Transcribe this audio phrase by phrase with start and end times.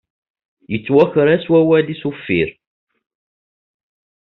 [0.71, 2.49] Yettwaker-as wawal-is uffir.